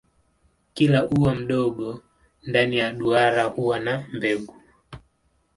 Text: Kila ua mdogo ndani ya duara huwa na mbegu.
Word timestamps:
Kila 0.73 1.05
ua 1.07 1.35
mdogo 1.35 2.01
ndani 2.43 2.77
ya 2.77 2.91
duara 2.93 3.43
huwa 3.43 3.79
na 3.79 4.07
mbegu. 4.13 4.55